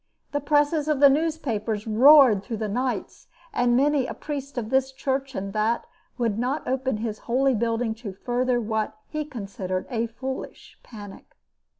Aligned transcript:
The 0.31 0.39
presses 0.41 0.87
of 0.87 0.99
the 0.99 1.11
newspapers 1.11 1.85
roared 1.85 2.41
through 2.41 2.57
the 2.57 2.67
nights, 2.67 3.27
and 3.53 3.77
many 3.77 4.07
a 4.07 4.15
priest 4.15 4.57
of 4.57 4.71
this 4.71 4.91
church 4.91 5.35
and 5.35 5.53
that 5.53 5.85
would 6.17 6.39
not 6.39 6.67
open 6.67 6.97
his 6.97 7.19
holy 7.29 7.53
building 7.53 7.93
to 8.01 8.11
further 8.11 8.59
what 8.59 8.97
he 9.09 9.23
considered 9.23 9.85
a 9.91 10.07
foolish 10.07 10.79
panic. 10.81 11.37